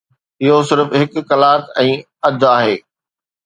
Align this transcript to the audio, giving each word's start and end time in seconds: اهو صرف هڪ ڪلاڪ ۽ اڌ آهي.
اهو 0.45 0.57
صرف 0.69 0.87
هڪ 1.01 1.13
ڪلاڪ 1.29 1.69
۽ 1.85 1.95
اڌ 2.27 2.41
آهي. 2.57 2.75